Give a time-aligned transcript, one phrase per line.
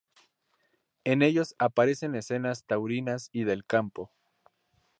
[1.03, 4.09] En ellos aparecen escenas taurinas y del campo.